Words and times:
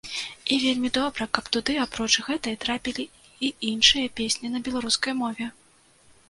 І 0.53 0.55
вельмі 0.61 0.89
добра, 0.97 1.27
каб 1.37 1.49
туды 1.57 1.75
апроч 1.83 2.13
гэтай, 2.29 2.55
трапілі 2.63 3.05
і 3.49 3.53
іншыя 3.73 4.13
песні 4.21 4.47
на 4.55 4.63
беларускай 4.71 5.13
мове. 5.23 5.45